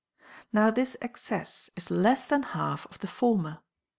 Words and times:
Now 0.51 0.71
this 0.71 0.97
ex 0.99 1.21
cess 1.21 1.69
is 1.75 1.91
less 1.91 2.25
than 2.25 2.41
half 2.57 2.87
of 2.87 2.97
the 3.01 3.07
former. 3.07 3.59